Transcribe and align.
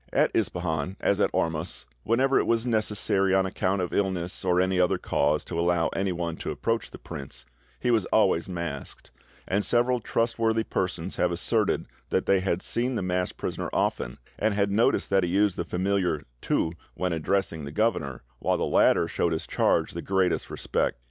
"At 0.11 0.33
Ispahan, 0.33 0.95
as 0.99 1.21
at 1.21 1.29
Ormus, 1.31 1.85
whenever 2.01 2.39
it 2.39 2.47
was 2.47 2.65
necessary 2.65 3.35
on 3.35 3.45
account 3.45 3.83
of 3.83 3.93
illness 3.93 4.43
or 4.43 4.59
any 4.59 4.79
other 4.79 4.97
cause 4.97 5.43
to 5.43 5.59
allow 5.59 5.89
anyone 5.89 6.37
to 6.37 6.49
approach 6.49 6.89
the 6.89 6.97
prince, 6.97 7.45
he 7.79 7.91
was 7.91 8.05
always 8.05 8.49
masked; 8.49 9.11
and 9.47 9.63
several 9.63 9.99
trustworthy 9.99 10.63
persons 10.63 11.17
have 11.17 11.31
asserted 11.31 11.85
that 12.09 12.25
they 12.25 12.39
had 12.39 12.63
seen 12.63 12.95
the 12.95 13.03
masked 13.03 13.37
prisoner 13.37 13.69
often, 13.73 14.17
and 14.39 14.55
had 14.55 14.71
noticed 14.71 15.11
that 15.11 15.21
he 15.23 15.29
used 15.29 15.55
the 15.55 15.63
familiar 15.63 16.23
'tu' 16.41 16.71
when 16.95 17.13
addressing 17.13 17.63
the 17.65 17.71
governor, 17.71 18.23
while 18.39 18.57
the 18.57 18.65
latter 18.65 19.07
showed 19.07 19.33
his 19.33 19.45
charge 19.45 19.91
the 19.91 20.01
greatest 20.01 20.49
respect. 20.49 20.97